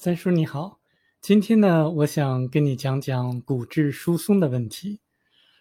[0.00, 0.78] 三叔你好，
[1.20, 5.00] 今天呢，我想跟你讲讲骨质疏松的问题。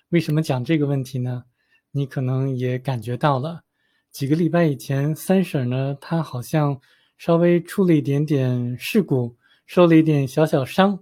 [0.10, 1.46] 为什么讲这个问题呢？
[1.90, 3.64] 你可能也感觉到了，
[4.12, 6.80] 几个礼拜以前，三婶呢，她好像
[7.18, 11.00] 稍微出了一点点事故，受了一点小小伤，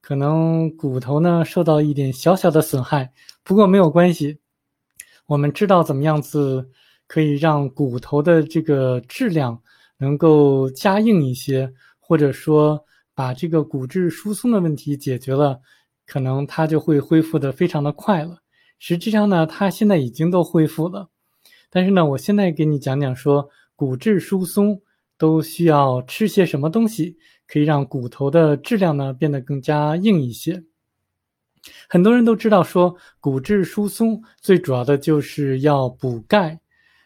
[0.00, 3.12] 可能骨头呢受到一点小小的损害。
[3.44, 4.40] 不过没有关系，
[5.26, 6.68] 我们知道怎么样子
[7.06, 9.62] 可以让骨头的这个质量
[9.98, 11.72] 能够加硬一些。
[12.04, 12.84] 或者说
[13.14, 15.60] 把这个骨质疏松的问题解决了，
[16.04, 18.38] 可能它就会恢复的非常的快了。
[18.78, 21.08] 实际上呢，它现在已经都恢复了。
[21.70, 24.82] 但是呢，我现在给你讲讲说，骨质疏松
[25.16, 30.64] 都需要吃些什么东西，可以让骨头的质量呢变得更加硬一些。
[31.88, 36.60] 很多人都知道说，骨质疏松最主要的就是要补钙，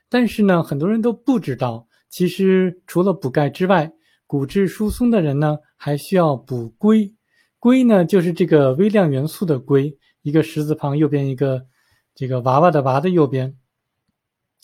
[0.09, 3.93] 但是呢，很多人都不知道，其实除了补钙之外，
[4.27, 7.15] 骨质疏松的人呢，还需要补硅。
[7.59, 11.67] 硅呢，就是这个微量元素的硅，一个石字旁，右边一个
[12.15, 13.57] 这个娃娃的娃的右边。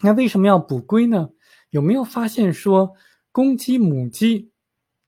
[0.03, 1.31] 那为什么要补硅呢？
[1.71, 2.91] 有没有发现说，
[3.31, 4.51] 公鸡、母鸡，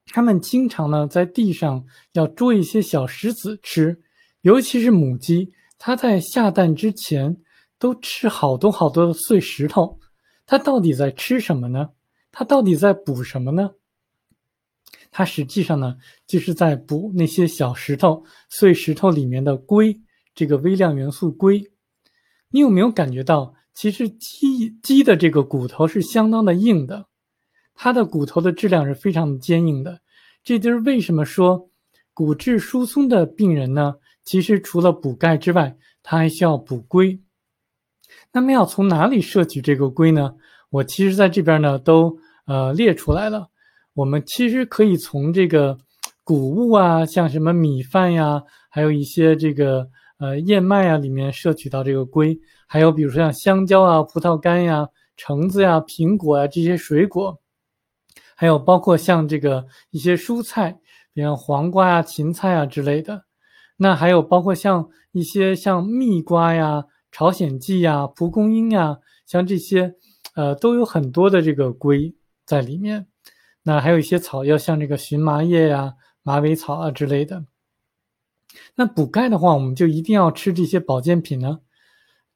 [0.06, 4.00] 它们经常呢在地上要捉一些小石子吃，
[4.41, 7.37] 尤其是母鸡，它在下蛋之前
[7.78, 9.98] 都吃好多好多的碎石头。
[10.47, 11.91] 它到底在吃什么呢？
[12.33, 13.73] 它到底在补什么呢？
[15.17, 20.01] 它实际上呢，就是在补那些小石头、碎石头里面的硅，
[20.34, 21.71] 这个微量元素硅。
[22.51, 27.06] 你有没有感觉到，其实鸡鸡的这个骨头是相当的硬的，
[27.77, 30.01] 它的骨头的质量是非常坚硬的。
[30.43, 31.71] 这就是为什么说
[32.12, 37.21] 骨质疏松的病人呢，其实除了补钙之外，他还需要补硅。
[38.33, 40.34] 那么要从哪里摄取这个硅呢？
[40.71, 43.51] 我其实在这边呢都呃列出来了。
[43.95, 45.78] 我们其实可以从这个
[46.25, 57.38] 谷物啊，像什么米饭呀，还有一些这个呃燕麦啊里面摄取到这个硅，还有比如说像香蕉啊、葡萄干呀、橙子呀、苹果啊这些水果，
[58.34, 60.76] 还有包括像这个一些蔬菜，
[61.12, 63.25] 比如黄瓜呀、芹菜啊之类的。
[63.76, 69.94] 那还有包括像一些像蜜瓜呀、朝鲜蓟呀、蒲公英呀，像这些，
[70.34, 73.06] 呃，都有很多的这个硅在里面。
[73.66, 77.44] 那还有一些草药，像这个荨麻叶呀、马尾草啊之类的。
[78.75, 81.60] 那补钙的话，我们就一定要吃这些保健品呢？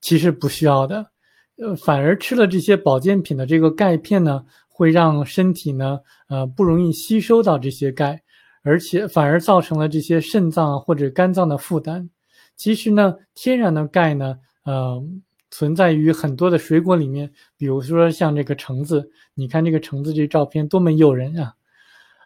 [0.00, 1.10] 其实不需要的，
[1.58, 8.22] 呃，反而吃了这些保健品的这个钙片呢，会让身体呢，呃，不容易吸收到这些钙，
[8.62, 12.08] 而且反而造成了这些肾脏或者肝脏的负担。
[12.56, 15.02] 其实呢，天然的钙呢，呃。
[15.50, 21.54] 存在于很多的水果里面，比如说像这个橙子，你看这个橙子这照片多么诱人啊！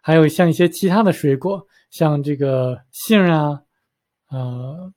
[0.02, 3.62] 还有像一些其他的水果，像这个杏啊、
[4.30, 4.92] 呃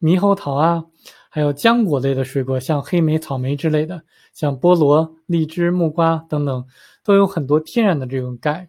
[0.00, 0.84] 猕猴桃啊，
[1.30, 6.66] 还有浆果类的水果，像黑莓、草莓之类的，像菠萝、荔枝、木瓜等等，
[7.02, 8.68] 都有很多天然的这种钙。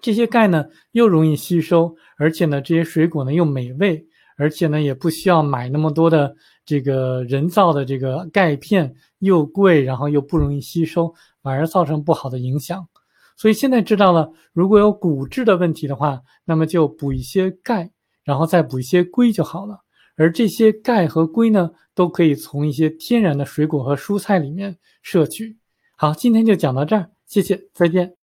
[0.00, 6.36] 这些钙呢又容易吸收，而且呢这些水果呢又美味，而且呢也不需要买那么多的。
[6.68, 12.88] 这个人造的这个钙片又贵，然后又不容易吸收，反而造成不好的影响。
[13.36, 17.92] 所以现在知道了，如果有骨质的问题的话，那么就补一些钙，
[18.24, 19.78] 然后再补一些硅就好了。
[20.16, 25.56] 而这些钙和硅呢，都可以从一些天然的水果和蔬菜里面摄取。
[25.94, 28.14] 好，今天就讲到这儿，谢谢，再见。